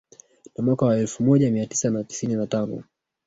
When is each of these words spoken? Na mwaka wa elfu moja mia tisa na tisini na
Na 0.55 0.63
mwaka 0.63 0.85
wa 0.85 0.97
elfu 0.97 1.23
moja 1.23 1.51
mia 1.51 1.65
tisa 1.65 1.89
na 1.89 2.03
tisini 2.03 2.35
na 2.35 2.83